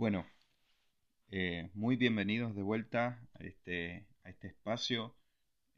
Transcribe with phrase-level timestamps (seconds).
[0.00, 0.24] Bueno,
[1.30, 5.14] eh, muy bienvenidos de vuelta a este, este espacio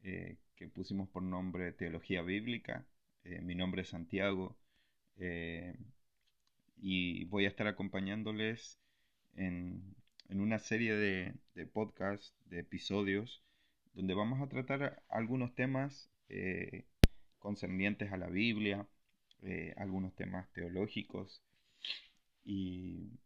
[0.05, 2.87] eh, que pusimos por nombre Teología Bíblica.
[3.25, 4.57] Eh, mi nombre es Santiago
[6.77, 8.79] y voy a estar acompañándoles
[9.35, 9.97] en,
[10.29, 13.43] una serie de, de podcasts, de episodios,
[13.93, 16.09] donde vamos a tratar algunos temas
[17.41, 18.87] concernientes a la Biblia,
[19.77, 21.43] algunos temas teológicos
[22.45, 23.19] y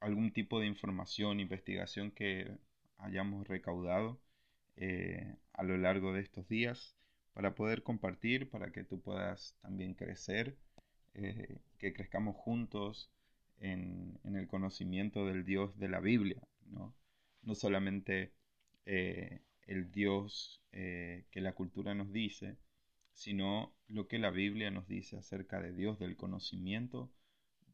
[0.00, 2.56] algún tipo de información, investigación que
[2.98, 4.20] hayamos recaudado
[4.76, 6.94] eh, a lo largo de estos días
[7.32, 10.56] para poder compartir, para que tú puedas también crecer,
[11.14, 13.10] eh, que crezcamos juntos
[13.60, 16.94] en, el conocimiento del Dios de la Biblia, no,
[17.42, 18.32] no solamente
[18.86, 22.56] eh, el Dios que la cultura nos dice,
[23.12, 27.10] sino lo que la Biblia nos dice acerca de Dios, del conocimiento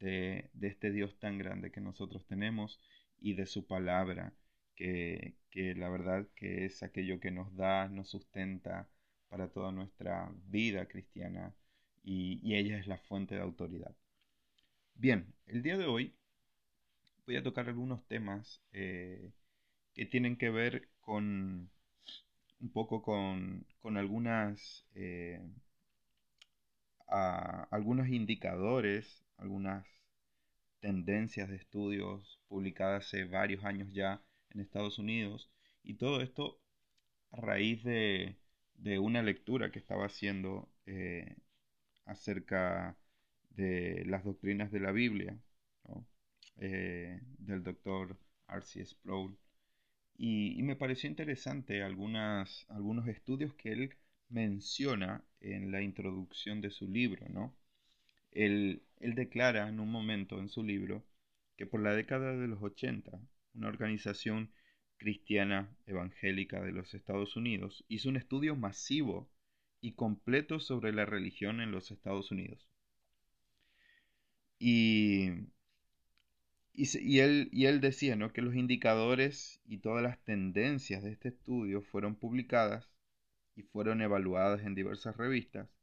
[0.00, 2.80] de, este Dios tan grande que nosotros tenemos
[3.20, 4.32] y de su palabra,
[4.76, 8.88] que, la verdad que es aquello que nos da, nos sustenta
[9.28, 11.54] para toda nuestra vida cristiana
[12.02, 13.94] y, ella es la fuente de autoridad.
[14.94, 16.14] Bien, el día de hoy
[17.26, 19.32] voy a tocar algunos temas eh,
[19.94, 21.70] que tienen que ver con
[22.60, 25.40] un poco con, algunas eh,
[27.06, 29.86] algunos indicadores algunas
[30.80, 35.50] tendencias de estudios publicadas hace varios años ya en Estados Unidos
[35.82, 36.60] y todo esto
[37.32, 38.36] a raíz de,
[39.00, 41.36] una lectura que estaba haciendo eh,
[42.04, 42.96] acerca
[43.50, 45.38] de las doctrinas de la Biblia
[46.58, 48.16] eh, del doctor
[48.48, 48.84] R.C.
[48.84, 49.36] Sproul
[50.16, 53.96] y, y, me pareció interesante algunas, algunos estudios que él
[54.28, 57.54] menciona en la introducción de su libro, ¿no?
[58.34, 61.04] Él, declara en un momento en su libro
[61.56, 63.20] que por la década de los 80,
[63.54, 64.50] una organización
[64.96, 69.30] cristiana evangélica de los Estados Unidos hizo un estudio masivo
[69.80, 72.68] y completo sobre la religión en los Estados Unidos.
[74.58, 75.28] Y,
[76.74, 78.32] él, y él decía ¿no?
[78.32, 82.90] que los indicadores y todas las tendencias de este estudio fueron publicadas
[83.56, 85.73] y fueron evaluadas en diversas revistas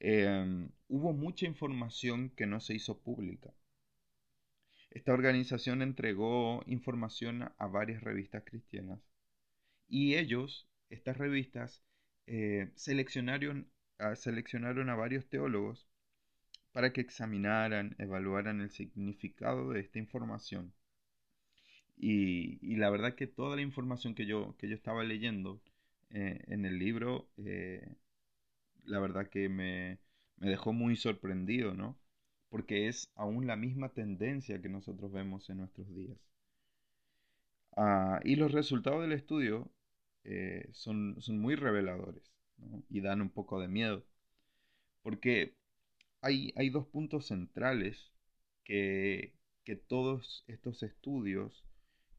[0.00, 3.52] Em, hubo mucha información que no se hizo pública.
[4.90, 9.00] Esta organización entregó información a varias revistas cristianas
[9.88, 11.82] y ellos, estas revistas,
[12.26, 13.68] eh, seleccionaron,
[13.98, 15.86] a, seleccionaron a varios teólogos
[16.72, 20.72] para que examinaran, evaluaran el significado de esta información.
[21.96, 25.60] Y, la verdad que toda la información que yo, que yo estaba leyendo
[26.10, 27.96] eh, en el libro eh,
[28.90, 29.98] la verdad que me,
[30.36, 31.98] dejó muy sorprendido, ¿no?
[32.50, 36.18] Porque es aún la misma tendencia que nosotros vemos en nuestros días.
[37.76, 39.70] Ah, y los resultados del estudio
[40.24, 42.22] eh, son, son, muy reveladores
[42.88, 44.04] y dan un poco de miedo.
[45.02, 45.54] Porque
[46.20, 48.12] hay, hay dos puntos centrales
[48.64, 49.34] que,
[49.64, 51.64] que, todos estos estudios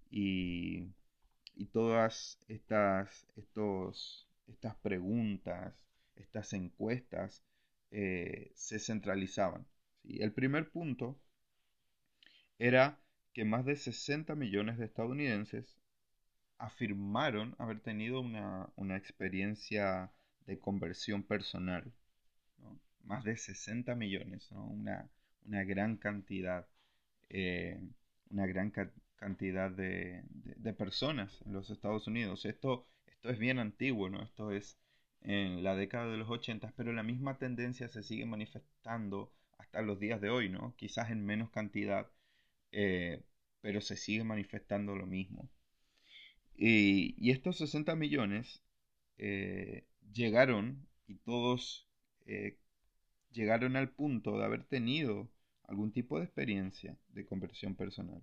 [0.10, 0.88] y,
[1.56, 5.76] y todas estas, estos, estas preguntas
[6.22, 7.44] estas encuestas
[7.92, 9.66] eh, se centralizaban.
[10.06, 11.20] El primer punto
[12.58, 13.00] era
[13.34, 15.78] que más de 60 millones de estadounidenses
[16.58, 20.12] afirmaron haber tenido una, experiencia
[20.46, 21.92] de conversión personal.
[23.04, 25.10] Más de 60 millones, una,
[25.44, 26.68] gran cantidad,
[27.30, 27.80] eh,
[28.30, 28.72] una gran
[29.16, 30.24] cantidad de,
[30.78, 32.46] personas en los Estados Unidos.
[32.46, 34.22] Esto, esto es bien antiguo, ¿no?
[34.24, 34.78] Esto es
[35.24, 40.00] en la década de los 80, pero la misma tendencia se sigue manifestando hasta los
[40.00, 40.76] días de hoy, ¿no?
[40.76, 42.08] Quizás en menos cantidad,
[42.72, 43.24] eh,
[43.62, 45.50] pero se sigue manifestando lo mismo.
[46.56, 48.62] Y, estos 60 millones
[49.18, 51.88] eh, llegaron y todos
[52.26, 52.58] eh,
[53.32, 55.30] llegaron al punto de haber tenido
[55.64, 58.22] algún tipo de experiencia de conversión personal.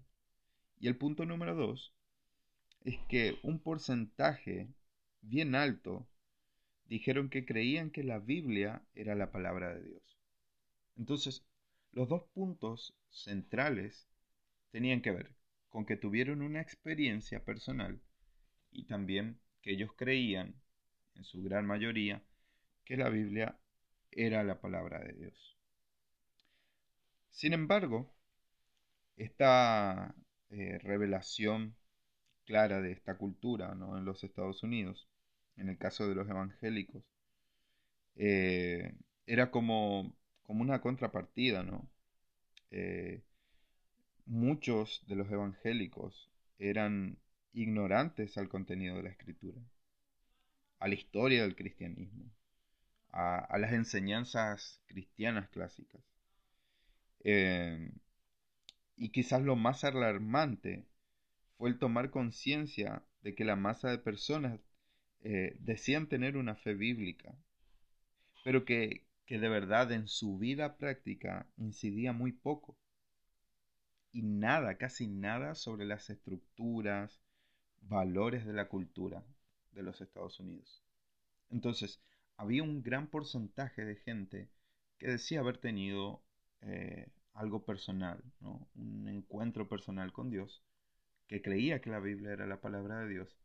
[0.80, 1.92] Y el punto número dos
[2.84, 4.68] es que un porcentaje
[5.22, 6.06] bien alto
[6.88, 10.18] dijeron que creían que la Biblia era la palabra de Dios.
[10.96, 11.44] Entonces,
[11.92, 14.08] los dos puntos centrales
[14.70, 15.34] tenían que ver
[15.68, 18.00] con que tuvieron una experiencia personal
[18.72, 20.54] y también que ellos creían,
[21.14, 22.22] en su gran mayoría,
[22.84, 23.58] que la Biblia
[24.10, 25.56] era la palabra de Dios.
[27.30, 28.14] Sin embargo,
[29.16, 30.14] esta
[30.50, 31.76] eh, revelación
[32.46, 33.98] clara de esta cultura ¿no?
[33.98, 35.06] en los Estados Unidos
[35.58, 37.02] en el caso de los evangélicos,
[38.16, 38.94] eh,
[39.26, 41.88] era como, como una contrapartida, ¿no?
[42.70, 43.22] Eh,
[44.26, 47.18] muchos de los evangélicos eran
[47.52, 49.60] ignorantes al contenido de la escritura,
[50.78, 52.30] a la historia del cristianismo,
[53.10, 56.02] a, las enseñanzas cristianas clásicas.
[57.24, 57.90] Eh,
[58.96, 60.84] y quizás lo más alarmante
[61.56, 64.60] fue el tomar conciencia de que la masa de personas
[65.22, 67.34] eh, decían tener una fe bíblica,
[68.44, 72.76] pero que, que de verdad en su vida práctica incidía muy poco
[74.12, 77.20] y nada, casi nada sobre las estructuras,
[77.82, 79.24] valores de la cultura
[79.72, 80.82] de los Estados Unidos.
[81.50, 82.00] Entonces,
[82.36, 84.48] había un gran porcentaje de gente
[84.98, 86.22] que decía haber tenido
[86.62, 90.62] eh, algo personal, un encuentro personal con Dios,
[91.26, 93.36] que creía que la Biblia era la palabra de Dios,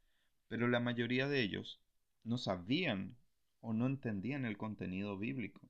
[0.47, 1.81] pero la mayoría de ellos
[2.23, 3.15] no sabían
[3.61, 5.61] o no entendían el contenido bíblico.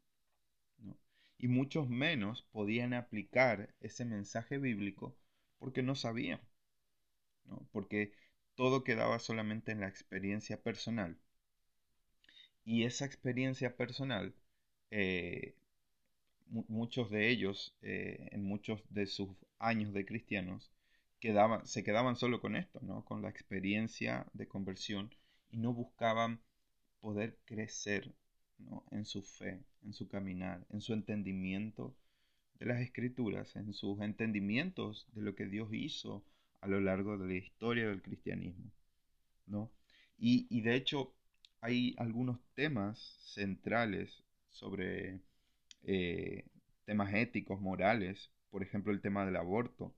[1.38, 5.16] Y muchos menos podían aplicar ese mensaje bíblico
[5.60, 6.42] porque no sabían,
[7.72, 8.12] porque
[8.56, 11.18] todo quedaba solamente en la experiencia personal.
[12.66, 14.34] Y esa experiencia personal,
[14.92, 15.56] eh,
[16.48, 19.30] muchos de ellos, eh, en muchos de sus
[19.60, 20.72] años de cristianos,
[21.64, 23.06] se quedaban solo con esto, ¿no?
[23.06, 25.14] con la experiencia de conversión
[25.50, 26.42] y no buscaban
[27.00, 28.14] poder crecer
[28.92, 31.96] en su fe, en su caminar, en su entendimiento
[32.60, 36.25] de las escrituras, en sus entendimientos de lo que Dios hizo
[36.62, 38.72] a lo largo de la historia del cristianismo.
[39.48, 39.72] ¿no?
[40.18, 41.14] Y, de hecho
[41.62, 43.00] hay algunos temas
[43.34, 45.22] centrales sobre
[45.84, 46.46] eh,
[46.86, 49.96] temas éticos, morales, por ejemplo el tema del aborto.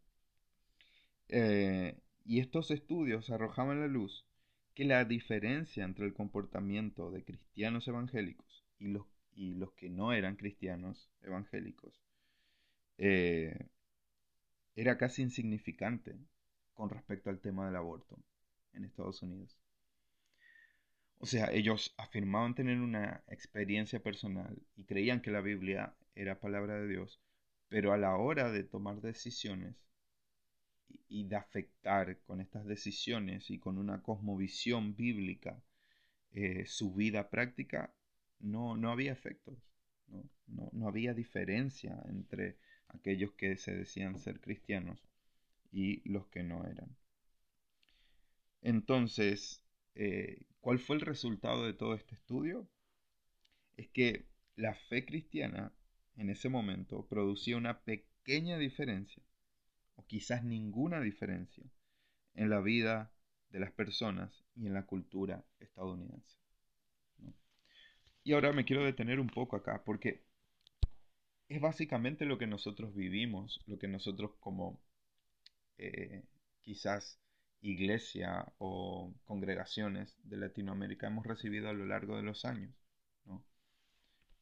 [1.30, 4.26] Eh, y estos estudios arrojaban la luz
[4.74, 10.14] que la diferencia entre el comportamiento de cristianos evangélicos y los, y los que no
[10.14, 12.02] eran cristianos evangélicos
[12.98, 13.68] eh,
[14.76, 16.16] era casi insignificante
[16.74, 18.18] con respecto al tema del aborto
[18.74, 19.58] en Estados Unidos.
[21.20, 26.76] O sea, ellos afirmaban tener una experiencia personal y creían que la Biblia era palabra
[26.76, 27.20] de Dios,
[27.70, 29.76] pero a la hora de tomar decisiones
[31.08, 35.62] y de afectar con estas decisiones y con una cosmovisión bíblica
[36.32, 37.94] eh, su vida práctica,
[38.40, 39.58] no, no había efectos,
[40.08, 42.58] no, no, no, había diferencia entre
[42.90, 45.00] aquellos que se decían ser cristianos
[45.72, 46.96] y los que no eran.
[48.62, 49.64] Entonces,
[49.96, 52.68] eh, ¿cuál fue el resultado de todo este estudio?
[53.78, 55.72] Es que la fe cristiana
[56.18, 59.24] en ese momento producía una pequeña diferencia,
[59.96, 61.64] o quizás ninguna diferencia,
[62.34, 63.12] en la vida
[63.50, 66.38] de las personas y en la cultura estadounidense.
[68.24, 70.24] Y ahora me quiero detener un poco acá, porque
[71.48, 74.82] es básicamente lo que nosotros vivimos, lo que nosotros como
[75.78, 76.24] eh,
[76.62, 77.20] quizás
[77.62, 82.74] iglesia o congregaciones de Latinoamérica hemos recibido a lo largo de los años.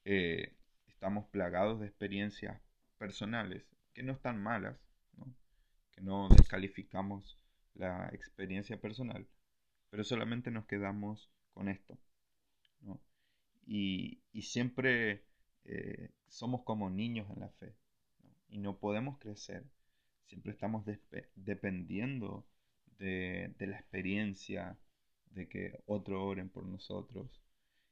[0.05, 0.53] Eh,
[0.87, 2.61] estamos plagados de experiencias
[2.97, 3.63] personales
[3.93, 4.77] que no están malas,
[5.93, 7.37] que no descalificamos
[7.75, 9.27] la experiencia personal,
[9.89, 11.97] pero solamente nos quedamos con esto.
[13.65, 15.23] Y, siempre
[15.63, 17.73] eh, somos como niños en la fe
[18.49, 19.63] y no podemos crecer.
[20.25, 20.85] Siempre estamos
[21.35, 22.45] dependiendo
[22.97, 24.77] de, la experiencia,
[25.31, 27.41] de que otro oren por nosotros.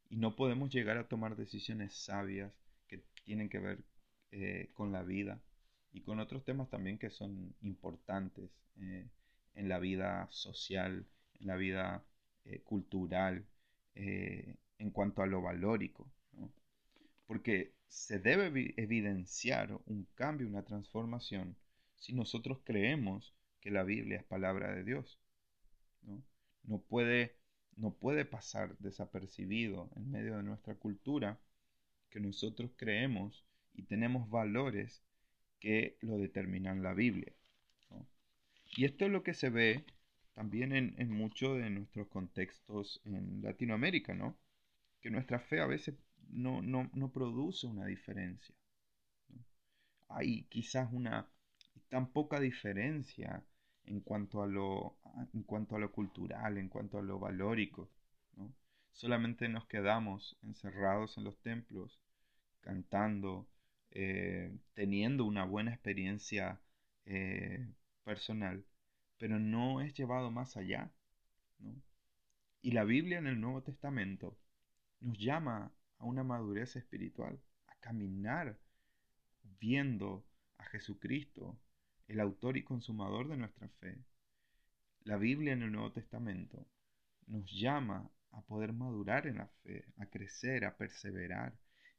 [0.09, 2.51] Y no podemos llegar a tomar decisiones sabias
[2.87, 3.79] que tienen que ver
[4.31, 5.41] eh, con la vida
[5.93, 9.07] y con otros temas también que son importantes eh,
[9.55, 11.05] en la vida social,
[11.39, 12.03] en la vida
[12.45, 13.45] eh, cultural,
[13.93, 16.09] en cuanto a lo valórico.
[17.27, 21.57] Porque se debe evidenciar un cambio, una transformación,
[21.97, 25.19] si nosotros creemos que la Biblia es palabra de Dios.
[26.63, 26.79] ¿no?
[26.79, 27.35] puede,
[27.75, 31.39] no puede pasar desapercibido en medio de nuestra cultura
[32.09, 35.03] que nosotros creemos y tenemos valores
[35.61, 37.31] que lo determinan la Biblia.
[38.75, 39.85] Y esto es lo que se ve
[40.33, 44.37] también en, muchos de nuestros contextos en Latinoamérica, ¿no?
[45.01, 45.95] Que nuestra fe a veces
[46.29, 48.55] no, no, no produce una diferencia.
[50.09, 51.27] Hay quizás una
[51.89, 53.43] tan poca diferencia
[53.85, 54.97] en cuanto a lo,
[55.33, 57.89] en cuanto a lo cultural, en cuanto a lo valórico.
[58.93, 61.99] Solamente nos quedamos encerrados en los templos,
[62.61, 63.47] cantando,
[63.91, 66.59] eh, teniendo una buena experiencia
[67.05, 67.67] eh,
[68.03, 68.63] personal,
[69.17, 70.91] pero no es llevado más allá.
[72.61, 74.37] Y la Biblia en el Nuevo Testamento
[74.99, 78.57] nos llama a una madurez espiritual, a caminar
[79.59, 80.25] viendo
[80.57, 81.59] a Jesucristo
[82.07, 83.97] el autor y consumador de nuestra fe,
[85.03, 86.67] la Biblia en el Nuevo Testamento,
[87.27, 91.53] nos llama a poder madurar en la fe, a crecer, a perseverar,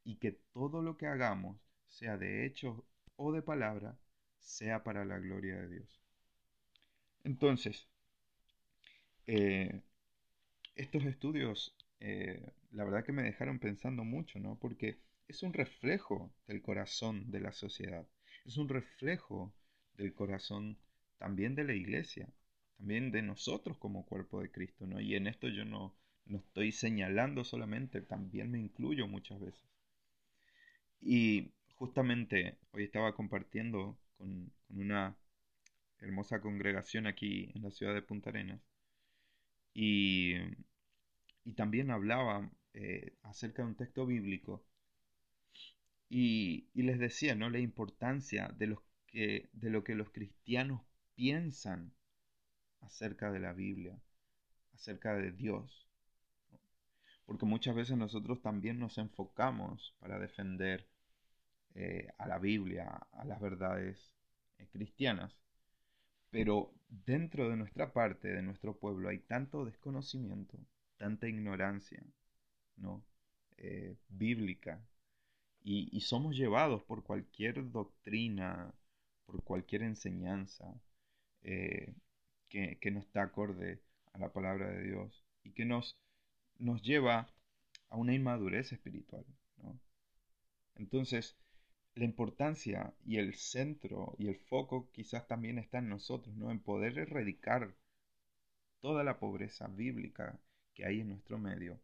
[0.04, 1.56] y que todo lo que hagamos,
[1.92, 2.84] sea de hecho
[3.16, 3.96] o de palabra,
[4.40, 6.00] sea para la gloria de Dios.
[7.24, 7.88] Entonces,
[9.26, 9.80] eh,
[10.76, 14.58] estos estudios, eh, la verdad que me dejaron pensando mucho, ¿no?
[14.60, 18.06] Porque es un reflejo del corazón de la sociedad,
[18.44, 19.54] es un reflejo
[19.96, 20.78] del corazón
[21.18, 22.28] también de la iglesia,
[22.78, 25.00] también de nosotros como cuerpo de Cristo, ¿no?
[25.00, 25.94] Y en esto yo no,
[26.26, 29.62] no estoy señalando solamente, también me incluyo muchas veces.
[31.02, 35.16] Y justamente hoy estaba compartiendo con, una
[35.98, 38.60] hermosa congregación aquí en la ciudad de Punta Arenas
[39.74, 40.36] y,
[41.56, 44.64] también hablaba eh, acerca de un texto bíblico
[46.08, 47.50] y, les decía ¿no?
[47.50, 50.82] la importancia de, los que, de lo que los cristianos
[51.16, 51.92] piensan
[52.80, 53.98] acerca de la Biblia,
[54.72, 55.88] acerca de Dios.
[57.26, 60.91] Porque muchas veces nosotros también nos enfocamos para defender
[61.74, 64.12] eh, a la Biblia, a las verdades
[64.58, 65.34] eh, cristianas.
[66.30, 70.58] Pero dentro de nuestra parte, de nuestro pueblo, hay tanto desconocimiento,
[70.98, 72.02] tanta ignorancia,
[72.76, 73.02] ¿no?
[73.56, 74.80] Eh, bíblica.
[75.64, 78.74] Y, somos llevados por cualquier doctrina,
[79.26, 80.74] por cualquier enseñanza
[81.42, 81.94] que,
[82.48, 83.80] que, no está acorde
[84.12, 85.96] a la palabra de Dios y que nos,
[86.58, 87.28] nos lleva
[87.90, 89.24] a una inmadurez espiritual.
[89.58, 89.78] ¿no?
[90.74, 91.36] Entonces,
[91.94, 96.50] la importancia y el centro y el foco quizás también está en nosotros, ¿no?
[96.50, 97.74] En poder erradicar
[98.80, 100.38] toda la pobreza bíblica
[100.74, 101.78] que hay en nuestro medio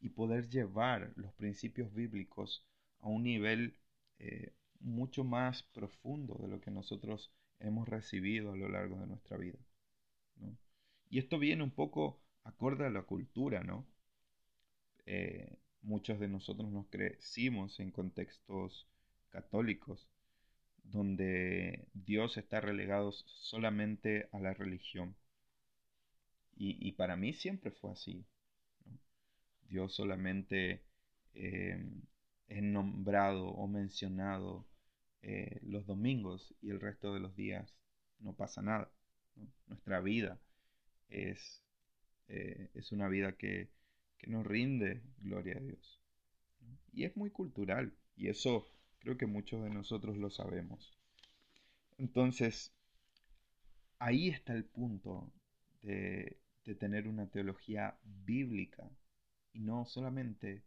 [0.00, 2.64] y poder llevar los principios bíblicos
[3.00, 3.76] a un nivel
[4.18, 9.36] eh, mucho más profundo de lo que nosotros hemos recibido a lo largo de nuestra
[9.36, 9.58] vida.
[11.10, 13.84] Y esto viene un poco acorde a la cultura, ¿no?
[15.06, 18.86] Eh, muchos de nosotros nos crecimos en contextos
[19.30, 20.08] católicos,
[20.84, 25.14] donde Dios está relegado solamente a la religión.
[26.62, 28.22] Y, para mí siempre fue así.
[29.70, 30.82] Dios solamente
[31.32, 31.82] eh,
[32.48, 34.66] es nombrado o mencionado
[35.22, 37.74] eh, los domingos y el resto de los días
[38.18, 38.90] no pasa nada.
[39.68, 40.38] Nuestra vida
[41.08, 41.62] es,
[42.28, 43.70] eh, es una vida que,
[44.18, 45.98] que nos rinde gloria a Dios.
[46.92, 47.94] Y es muy cultural.
[48.16, 48.66] Y eso
[49.00, 50.96] Creo que muchos de nosotros lo sabemos.
[51.98, 52.72] Entonces,
[53.98, 55.30] ahí está el punto
[55.82, 56.38] de,
[56.78, 58.88] tener una teología bíblica
[59.52, 60.62] y no solamente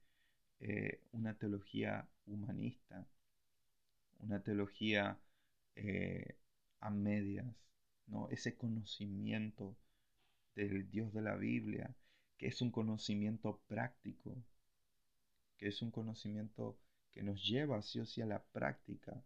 [0.59, 3.07] eh, una teología humanista,
[4.19, 5.17] una teología
[5.75, 6.35] eh,
[6.81, 7.55] a medias,
[8.07, 8.27] ¿no?
[8.31, 9.77] ese conocimiento
[10.55, 11.95] del Dios de la Biblia,
[12.37, 14.35] que es un conocimiento práctico,
[15.57, 16.77] que es un conocimiento
[17.13, 19.23] que nos lleva sí o sí a la práctica,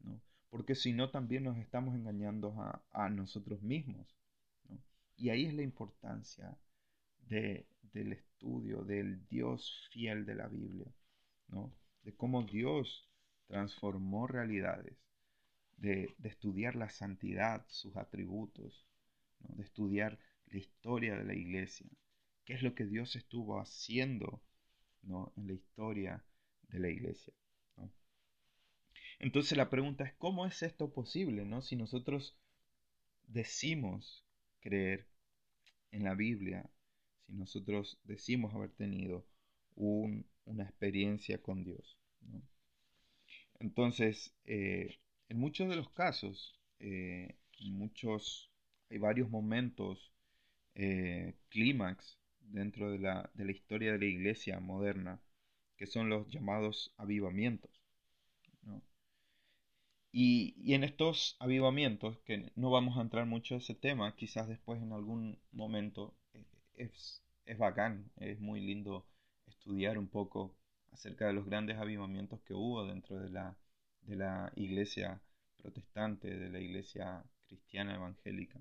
[0.00, 0.20] ¿no?
[0.50, 2.54] Porque si no, también nos estamos engañando
[2.92, 4.16] a, nosotros mismos,
[4.68, 4.80] ¿no?
[5.16, 6.56] Y ahí es la importancia
[7.28, 10.86] de, del estudio del Dios fiel de la Biblia,
[11.48, 11.72] ¿no?
[12.02, 13.08] De cómo Dios
[13.48, 14.96] transformó realidades,
[15.78, 18.86] de, estudiar la santidad, sus atributos,
[19.40, 21.86] de estudiar la historia de la iglesia,
[22.44, 24.42] qué es lo que Dios estuvo haciendo
[25.02, 25.32] ¿no?
[25.36, 26.24] en la historia
[26.68, 27.32] de la iglesia.
[29.18, 31.44] Entonces la pregunta es, ¿cómo es esto posible?
[31.44, 31.60] ¿no?
[31.60, 32.36] Si nosotros
[33.26, 34.24] decimos
[34.60, 35.08] creer
[35.90, 36.70] en la Biblia,
[37.26, 39.26] si nosotros decimos haber tenido
[39.74, 41.98] una experiencia con Dios.
[43.60, 44.98] Entonces, eh,
[45.28, 48.50] en muchos de los casos, eh, muchos,
[48.90, 50.12] hay varios momentos,
[50.74, 55.20] eh, clímax dentro de la, de la historia de la iglesia moderna,
[55.78, 57.70] que son los llamados avivamientos.
[60.12, 64.82] Y, en estos avivamientos, que no vamos a entrar mucho en ese tema, quizás después
[64.82, 66.44] en algún momento, eh,
[66.74, 69.06] es, es bacán, es muy lindo
[69.46, 70.56] estudiar un poco
[70.92, 73.56] acerca de los grandes avivamientos que hubo dentro de la,
[74.02, 75.20] de la iglesia
[75.58, 78.60] protestante, de la iglesia cristiana evangélica.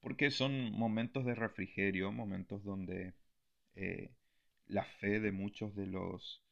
[0.00, 3.14] Porque son momentos de refrigerio, momentos donde
[3.76, 4.10] eh,
[4.66, 6.42] la fe de muchos de los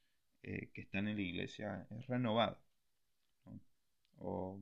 [0.43, 2.59] eh, que están en la iglesia es renovada.
[4.17, 4.59] O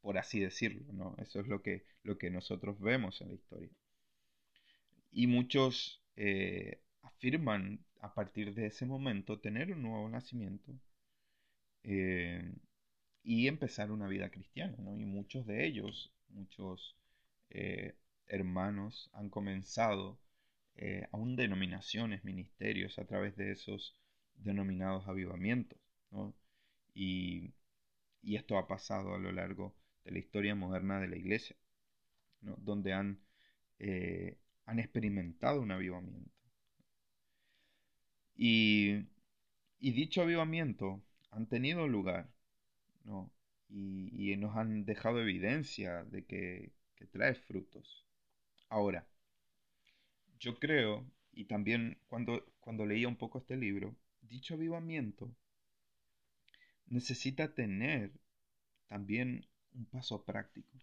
[0.00, 1.14] por así decirlo, ¿no?
[1.18, 3.70] Eso es lo que, lo que nosotros vemos en la historia.
[5.12, 10.72] Y muchos eh, afirman a partir de ese momento tener un nuevo nacimiento.
[11.84, 12.52] Eh,
[13.22, 14.98] y empezar una vida cristiana, ¿no?
[14.98, 16.96] Y muchos de ellos, muchos
[18.26, 20.18] hermanos han comenzado
[20.76, 23.96] eh, aún denominaciones, ministerios a través de esos
[24.36, 25.78] denominados avivamientos,
[26.10, 26.34] ¿no?
[26.94, 27.54] Y,
[28.22, 31.56] esto ha pasado a lo largo de la historia moderna de la iglesia,
[32.40, 32.56] ¿no?
[32.56, 33.20] donde han,
[33.78, 34.38] eh,
[34.78, 36.30] experimentado un avivamiento.
[38.36, 39.06] Y,
[39.80, 42.28] dicho avivamiento han tenido lugar,
[43.04, 43.30] ¿no?
[43.68, 48.06] Y, y, nos han dejado evidencia de que, que trae frutos.
[48.68, 49.06] Ahora,
[50.44, 55.34] yo creo, y también cuando, cuando leía un poco este libro, dicho avivamiento
[56.86, 58.12] necesita tener
[58.88, 60.78] también un paso práctico.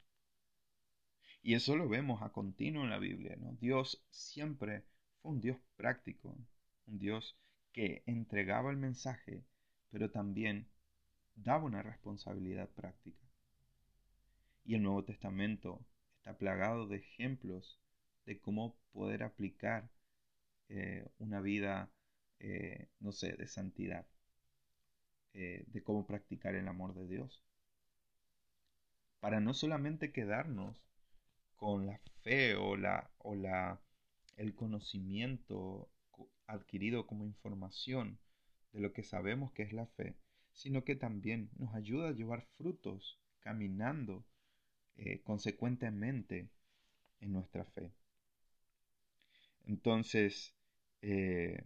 [1.43, 3.55] Y eso lo vemos a continuo en la Biblia, ¿no?
[3.61, 4.83] Dios siempre
[5.21, 6.35] fue un Dios práctico,
[6.87, 7.37] un Dios
[7.71, 9.43] que entregaba el mensaje,
[9.91, 10.67] pero también
[11.35, 13.23] daba una responsabilidad práctica.
[14.65, 15.85] Y el Nuevo Testamento
[16.17, 17.79] está plagado de ejemplos
[18.25, 19.89] de cómo poder aplicar
[20.69, 21.89] eh, una vida,
[22.39, 24.05] eh, no sé, de santidad,
[25.33, 27.43] eh, de cómo practicar el amor de Dios.
[29.19, 30.81] Para no solamente quedarnos
[31.55, 33.79] con la fe o, la, o la,
[34.37, 35.89] el conocimiento
[36.47, 38.17] adquirido como información
[38.73, 40.15] de lo que sabemos que es la fe,
[40.53, 44.23] sino que también nos ayuda a llevar frutos caminando
[45.23, 46.49] consecuentemente
[47.19, 47.91] en nuestra fe.
[49.65, 50.53] Entonces,
[51.01, 51.63] eh,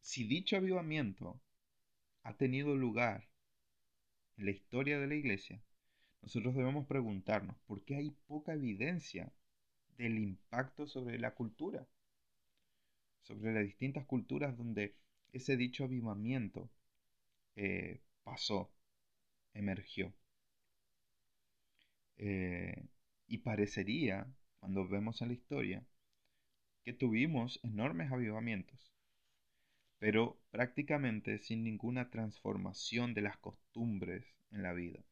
[0.00, 1.40] si dicho avivamiento
[2.22, 3.28] ha tenido lugar
[4.36, 5.60] en la historia de la iglesia,
[6.22, 9.32] nosotros debemos preguntarnos por qué hay poca evidencia
[9.98, 11.86] del impacto sobre la cultura,
[13.22, 14.94] sobre las distintas culturas donde
[15.32, 16.70] ese dicho avivamiento
[17.56, 18.70] eh, pasó,
[19.52, 20.12] emergió.
[22.16, 22.86] Eh,
[23.26, 24.26] y parecería,
[24.60, 25.84] cuando vemos en la historia,
[26.84, 28.92] que tuvimos enormes avivamientos,
[29.98, 35.02] pero prácticamente sin ninguna transformación de las costumbres en la vida.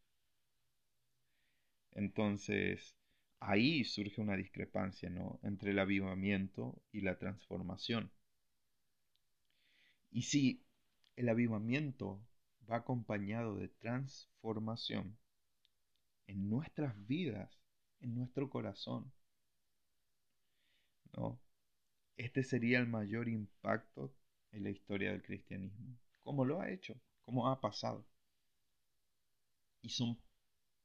[1.92, 2.94] Entonces,
[3.40, 5.40] ahí surge una discrepancia ¿no?
[5.42, 8.10] entre el avivamiento y la transformación.
[10.10, 10.62] Y si
[11.16, 12.20] el avivamiento
[12.70, 15.16] va acompañado de transformación
[16.26, 17.58] en nuestras vidas,
[18.00, 19.12] en nuestro corazón,
[21.16, 21.38] ¿no?
[22.16, 24.14] Este sería el mayor impacto
[24.52, 25.96] en la historia del cristianismo.
[26.22, 26.94] ¿Cómo lo ha hecho?
[27.24, 28.04] ¿Cómo ha pasado?
[29.82, 30.16] Y son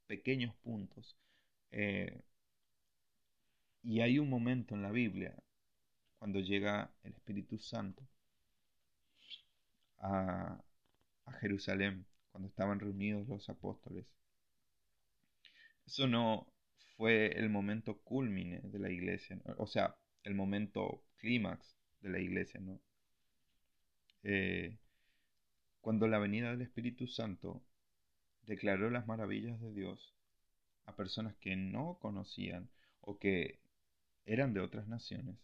[0.06, 1.16] pequeños puntos.
[1.70, 2.22] Eh,
[3.82, 5.34] y hay un momento en la Biblia
[6.18, 8.02] cuando llega el Espíritu Santo
[10.00, 10.60] a,
[11.26, 14.06] a Jerusalén, cuando estaban reunidos los apóstoles.
[15.86, 16.46] Eso no
[16.96, 19.96] fue el momento culmine de la iglesia, o sea,
[20.28, 22.78] el momento clímax de la iglesia, ¿no?
[24.22, 24.76] Eh,
[25.80, 27.62] cuando la venida del Espíritu Santo
[28.42, 30.14] declaró las maravillas de Dios
[30.84, 32.68] a personas que no conocían
[33.00, 33.58] o que
[34.26, 35.36] eran de otras naciones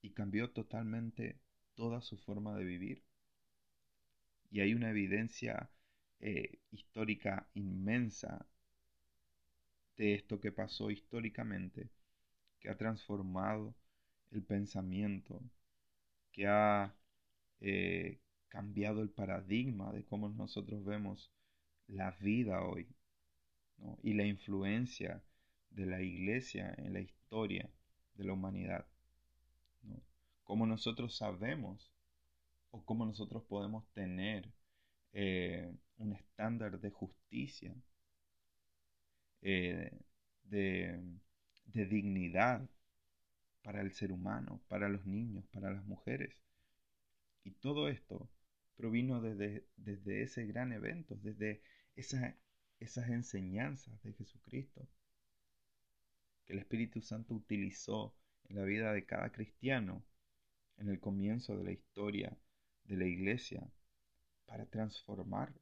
[0.00, 1.36] y cambió totalmente
[1.74, 3.02] toda su forma de vivir.
[4.50, 5.68] Y hay una evidencia
[6.20, 8.46] eh, histórica inmensa
[9.98, 11.90] de esto que pasó históricamente,
[12.60, 13.74] que ha transformado
[14.32, 15.40] el pensamiento,
[16.32, 16.94] que ha
[17.60, 18.18] eh,
[18.48, 21.30] cambiado el paradigma de cómo nosotros vemos
[21.86, 22.86] la vida hoy
[24.02, 25.22] y la influencia
[25.70, 27.68] de la iglesia en la historia
[28.14, 28.86] de la humanidad.
[30.44, 31.90] Cómo nosotros sabemos
[32.70, 34.50] o cómo nosotros podemos tener
[35.12, 37.74] eh, un estándar de justicia,
[39.42, 39.92] eh,
[40.44, 41.00] de,
[41.66, 42.68] de dignidad
[43.62, 46.34] para el ser humano, para los niños, para las mujeres.
[47.44, 48.28] Y todo esto
[48.76, 51.62] provino desde, desde ese gran evento, desde
[51.94, 54.88] esas enseñanzas de Jesucristo,
[56.44, 58.14] que el Espíritu Santo utilizó
[58.48, 60.04] en la vida de cada cristiano
[60.78, 62.36] en el comienzo de la historia
[62.84, 63.70] de la iglesia
[64.46, 65.52] para transformar.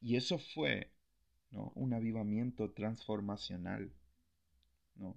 [0.00, 0.92] Y eso fue
[1.50, 1.72] ¿no?
[1.74, 3.92] un avivamiento transformacional.
[4.94, 5.16] ¿no?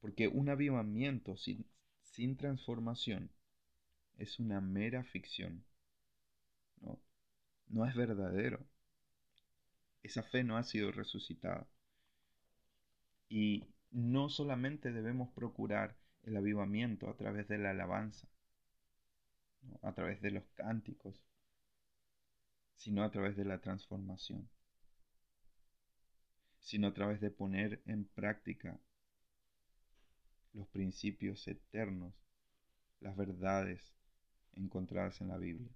[0.00, 1.66] Porque un avivamiento sin,
[2.02, 3.30] sin transformación
[4.16, 5.64] es una mera ficción.
[6.80, 6.98] ¿no?
[7.68, 8.60] no es verdadero.
[10.02, 11.66] Esa fe no ha sido resucitada.
[13.28, 18.28] Y no solamente debemos procurar el avivamiento a través de la alabanza,
[19.82, 21.20] a través de los cánticos,
[22.76, 24.48] sino a través de la transformación.
[26.60, 28.78] sino a través de poner en práctica
[30.52, 32.14] los principios eternos,
[33.00, 33.80] las verdades
[34.54, 35.72] encontradas en la Biblia.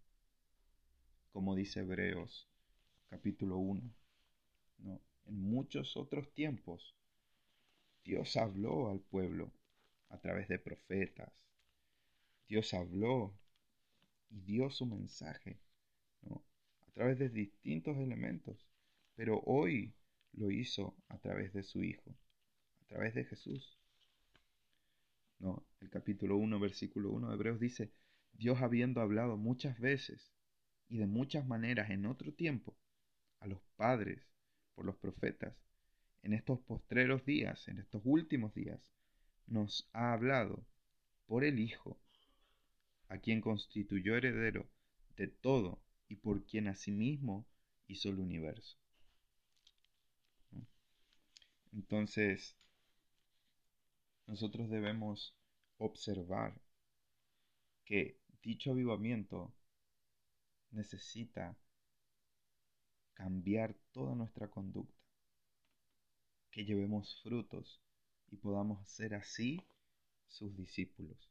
[1.33, 2.49] Como dice Hebreos
[3.09, 3.83] capítulo 1,
[4.79, 5.01] ¿no?
[5.27, 6.95] en muchos otros tiempos
[8.05, 9.53] Dios habló al pueblo
[10.09, 11.33] a través de profetas.
[12.49, 13.33] Dios habló
[14.31, 15.59] y dio su mensaje
[16.93, 18.67] a través de distintos elementos.
[19.15, 19.95] Pero hoy
[20.33, 22.15] lo hizo a través de su Hijo,
[22.83, 23.79] a través de Jesús.
[25.43, 27.91] No, el capítulo 1, versículo 1 de Hebreos dice,
[28.33, 30.33] Dios habiendo hablado muchas veces
[30.89, 32.77] y de muchas maneras en otro tiempo
[33.41, 34.23] a los padres
[34.77, 35.57] por los profetas,
[36.23, 38.81] en estos postreros días, en estos últimos días,
[39.49, 40.65] nos ha hablado
[41.27, 41.99] por el Hijo,
[43.09, 44.71] a quien constituyó heredero
[45.17, 47.49] de todo y por quien asimismo
[47.89, 48.79] hizo el universo.
[51.73, 52.57] Entonces,
[54.27, 55.37] nosotros debemos
[55.79, 56.61] observar
[57.85, 59.53] que dicho avivamiento
[60.71, 61.57] necesita
[63.15, 65.01] cambiar toda nuestra conducta,
[66.51, 67.81] que llevemos frutos
[68.31, 69.63] y podamos ser así
[70.29, 71.31] sus discípulos.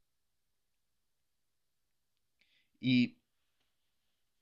[2.80, 3.18] Y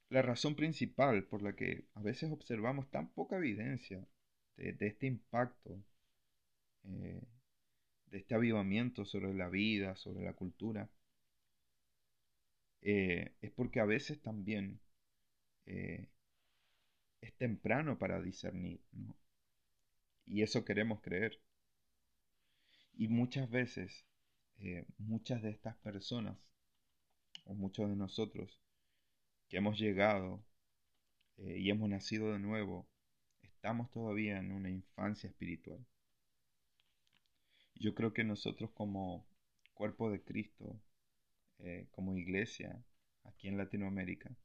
[0.09, 4.05] la razón principal por la que a veces observamos tan poca evidencia
[4.55, 5.81] de, este impacto,
[6.83, 7.21] eh,
[8.11, 10.89] de este avivamiento sobre la vida, sobre la cultura,
[12.81, 14.79] eh, es porque a veces también
[15.65, 16.07] eh,
[17.21, 18.81] es temprano para discernir,
[20.25, 21.41] Y eso queremos creer.
[22.93, 24.05] Y muchas veces,
[24.59, 26.37] eh, muchas de estas personas,
[27.45, 28.59] o muchos de nosotros,
[29.49, 30.43] que hemos llegado
[31.37, 32.87] y hemos nacido de nuevo,
[33.41, 35.85] estamos todavía en una infancia espiritual.
[37.79, 39.25] Yo creo que nosotros como
[39.73, 40.79] cuerpo de Cristo,
[41.59, 42.83] eh, como iglesia
[43.23, 44.35] aquí en Latinoamérica,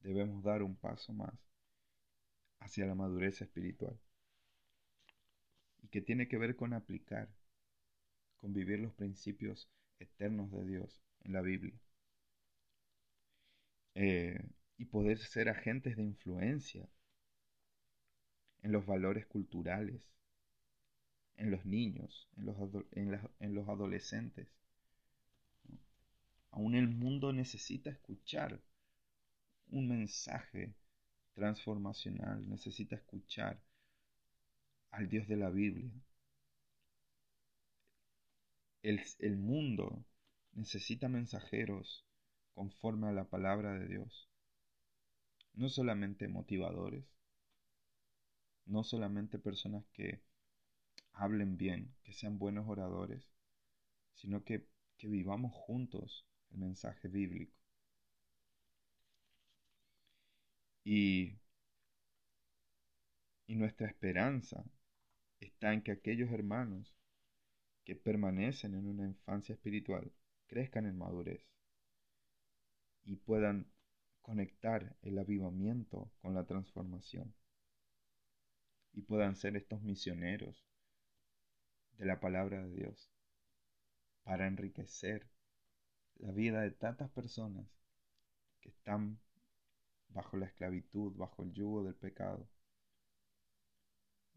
[0.00, 1.34] debemos dar un paso más
[2.58, 3.96] hacia la madurez espiritual.
[5.82, 7.28] Y que tiene que ver con aplicar,
[8.40, 11.78] con vivir los principios eternos de Dios en la Biblia.
[13.94, 14.42] Eh,
[14.78, 16.88] y poder ser agentes de influencia
[18.62, 20.10] en los valores culturales,
[21.40, 22.56] en los niños, en los,
[23.40, 24.46] en los adolescentes,
[26.52, 28.60] Aún el mundo necesita escuchar
[29.68, 30.74] un mensaje
[31.34, 33.62] transformacional, necesita escuchar
[34.90, 35.92] al Dios de la Biblia.
[38.82, 40.04] El, el, mundo
[40.54, 42.04] necesita mensajeros
[42.54, 44.28] conforme a la palabra de Dios.
[45.54, 47.04] No solamente motivadores,
[48.66, 50.20] no solamente personas que
[51.20, 53.30] hablen bien, que sean buenos oradores,
[54.14, 57.54] sino que, que vivamos juntos el mensaje bíblico.
[60.84, 61.38] Y,
[63.46, 64.64] y nuestra esperanza
[65.40, 66.94] está en que aquellos hermanos
[67.84, 70.10] que permanecen en una infancia espiritual
[70.46, 71.44] crezcan en madurez
[73.04, 73.66] y puedan
[74.22, 77.34] conectar el avivamiento con la transformación
[78.94, 80.64] y puedan ser estos misioneros
[81.98, 83.10] de la palabra de Dios
[84.24, 85.26] para enriquecer
[86.16, 87.66] la vida de tantas personas
[88.60, 89.18] que están
[90.08, 92.48] bajo la esclavitud, bajo el yugo del pecado,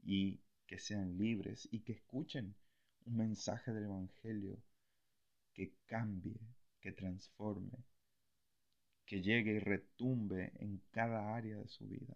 [0.03, 2.55] y que sean libres y que escuchen
[3.05, 4.57] un mensaje del Evangelio
[5.53, 6.39] que cambie,
[6.79, 7.83] que transforme,
[9.05, 12.15] que llegue y retumbe en cada área de su vida,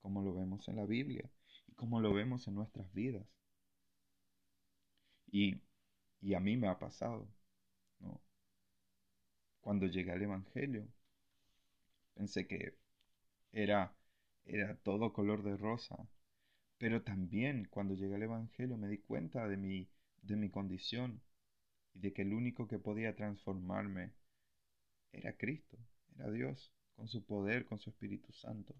[0.00, 1.30] como lo vemos en la Biblia
[1.66, 3.26] y como lo vemos en nuestras vidas.
[5.32, 5.60] Y,
[6.22, 7.28] y a mí me ha pasado,
[8.00, 8.20] ¿no?
[9.62, 10.86] cuando llegué al Evangelio.
[12.14, 12.74] Pensé que
[13.52, 13.94] era,
[14.46, 15.96] era todo color de rosa,
[16.78, 19.88] pero también cuando llegué al Evangelio me di cuenta de mi,
[20.22, 21.22] de mi condición
[21.94, 24.12] y de que el único que podía transformarme
[25.12, 25.78] era Cristo,
[26.16, 28.74] era Dios, con su poder, con su Espíritu Santo,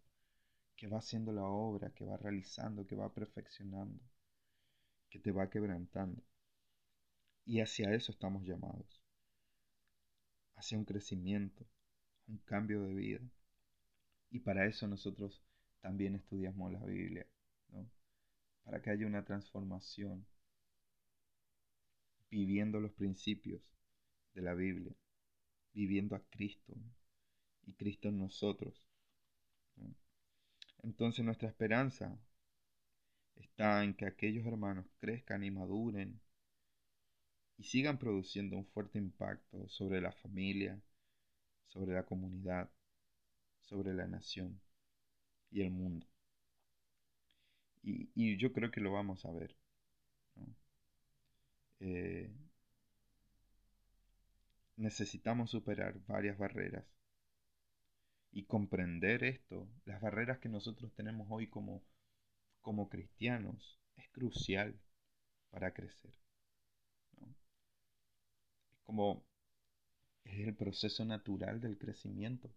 [0.77, 4.01] que va haciendo la obra, que va realizando, que va perfeccionando,
[5.11, 6.21] que te va quebrantando.
[7.45, 9.03] Y hacia eso estamos llamados
[10.63, 11.67] hacia un crecimiento,
[12.29, 13.21] un cambio de vida.
[14.31, 15.43] Y para eso nosotros
[15.81, 17.27] también estudiamos la Biblia,
[17.71, 17.91] ¿no?
[18.63, 20.25] Para que haya una transformación,
[22.31, 23.61] viviendo los principios
[24.35, 24.95] de la Biblia,
[25.75, 26.75] viviendo a Cristo
[27.67, 28.87] y Cristo en nosotros.
[30.85, 32.17] Entonces nuestra esperanza
[33.35, 36.21] está en que aquellos hermanos crezcan y maduren
[37.63, 40.81] y sigan produciendo un fuerte impacto sobre la familia,
[41.69, 42.69] sobre la comunidad,
[43.61, 44.61] sobre la nación
[45.53, 46.05] y el mundo.
[47.85, 49.55] Y, yo creo que lo vamos a ver.
[51.79, 52.33] Eh,
[54.77, 56.85] necesitamos superar varias barreras
[58.33, 61.85] y comprender esto, las barreras que nosotros tenemos hoy como,
[62.61, 64.81] como cristianos, es crucial
[65.51, 66.13] para crecer.
[68.85, 69.25] Como
[70.25, 72.51] es el proceso natural del crecimiento.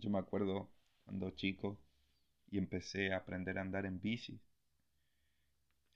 [0.00, 0.68] Yo me acuerdo
[1.04, 1.78] cuando chico
[2.50, 4.40] y empecé a aprender a andar en bici,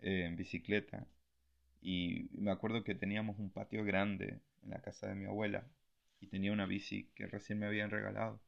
[0.00, 1.06] eh, en bicicleta.
[1.80, 5.64] Y me acuerdo que teníamos un patio grande en la casa de mi abuela
[6.20, 8.40] y tenía una bici que recién me habían regalado.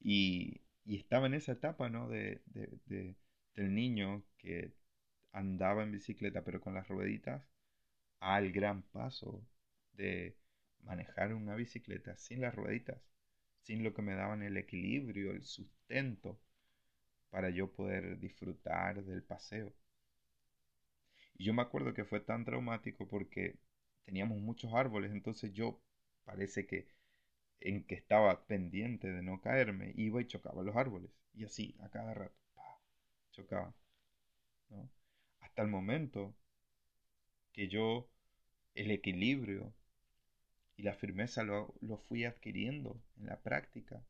[0.00, 2.08] Y, estaba en esa etapa, ¿no?
[2.08, 2.40] De,
[3.54, 4.72] del niño que
[5.32, 7.42] andaba en bicicleta pero con las rueditas
[8.20, 9.42] al gran paso
[9.92, 10.36] de
[10.84, 13.00] manejar una bicicleta sin las rueditas,
[13.62, 16.38] sin lo que me daban el equilibrio, el sustento
[17.30, 19.72] para yo poder disfrutar del paseo.
[21.34, 23.56] Y yo me acuerdo que fue tan traumático porque
[24.04, 25.80] teníamos muchos árboles, entonces yo
[26.24, 26.88] parece que
[27.60, 31.10] en que estaba pendiente de no caerme, iba y chocaba los árboles.
[31.34, 32.34] Y así, a cada rato,
[33.32, 33.74] chocaba.
[35.40, 36.34] Hasta el momento
[37.58, 38.08] que yo
[38.76, 39.74] el equilibrio
[40.76, 44.00] y la firmeza lo, lo fui adquiriendo en la práctica.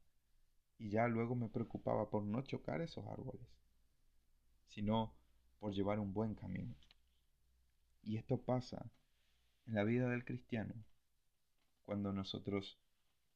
[0.79, 3.49] Y ya luego me preocupaba por no chocar esos árboles,
[4.67, 5.15] sino
[5.61, 6.75] por llevar un buen camino.
[8.03, 8.85] Y esto pasa
[9.65, 10.75] en la vida del cristiano
[11.87, 12.79] cuando nosotros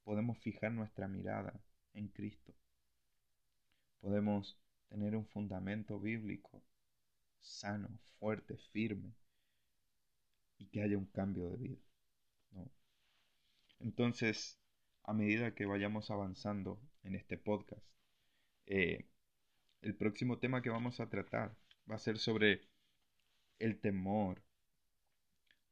[0.03, 1.59] podemos fijar nuestra mirada
[1.95, 2.53] en Cristo.
[3.99, 6.61] Podemos tener un fundamento bíblico
[7.39, 9.11] sano, fuerte, firme
[10.57, 11.81] y que haya un cambio de vida.
[13.79, 14.57] Entonces,
[15.03, 17.85] a medida que vayamos avanzando en este podcast,
[18.65, 19.05] eh,
[19.81, 21.55] el próximo tema que vamos a tratar
[21.89, 22.61] va a ser sobre
[23.59, 24.41] el temor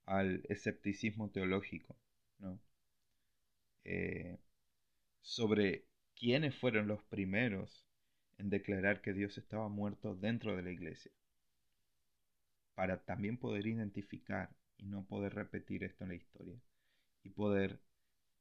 [0.06, 1.96] al escepticismo teológico,
[2.40, 2.60] ¿no?
[3.86, 4.38] Eh,
[5.22, 7.86] sobre quiénes fueron los primeros
[8.38, 11.12] en declarar que Dios estaba muerto dentro de la iglesia,
[12.76, 14.50] para también poder identificar
[14.82, 16.60] y no poder repetir esto en la historia,
[17.24, 17.80] y poder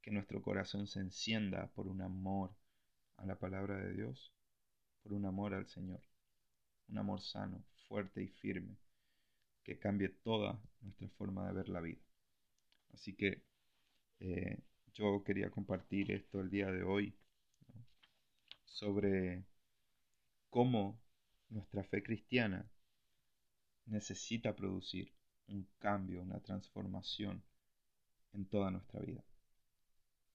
[0.03, 2.51] que nuestro corazón se encienda por un amor
[3.19, 4.33] a la palabra de Dios,
[5.03, 6.01] por un amor al Señor,
[6.89, 8.77] un amor sano, fuerte y firme,
[9.63, 12.01] que cambie toda nuestra forma de ver la vida.
[12.95, 13.43] Así que
[14.21, 14.59] eh,
[14.95, 17.15] yo quería compartir esto el día de hoy
[18.65, 19.45] sobre
[20.49, 21.01] cómo
[21.51, 22.69] nuestra fe cristiana
[23.87, 25.13] necesita producir
[25.51, 27.43] un cambio, una transformación
[28.33, 29.25] en toda nuestra vida.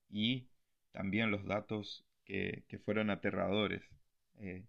[0.09, 0.47] Y
[0.91, 3.83] también los datos que, fueron aterradores
[4.39, 4.65] eh,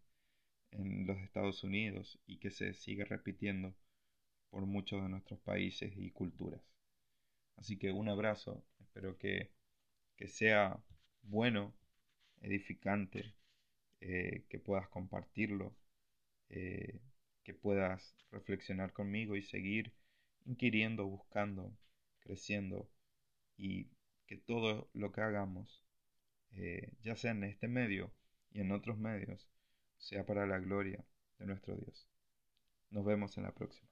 [0.71, 3.75] en los Estados Unidos y que se sigue repitiendo
[4.51, 6.63] por muchos de nuestros países y culturas.
[7.57, 9.51] Así que un abrazo, espero que,
[10.29, 10.79] sea
[11.23, 11.75] bueno,
[12.41, 13.35] edificante,
[14.01, 15.75] eh, que puedas compartirlo,
[16.51, 17.01] eh,
[17.45, 19.93] que puedas reflexionar conmigo y seguir
[20.47, 21.77] inquiriendo, buscando,
[22.21, 22.89] creciendo
[23.57, 23.89] y
[24.27, 25.85] que todo lo que hagamos,
[26.53, 28.13] eh, ya sea en este medio
[28.53, 29.49] y en otros medios,
[29.99, 31.05] sea para la gloria
[31.39, 32.09] de nuestro Dios.
[32.91, 33.89] Nos vemos en la próxima.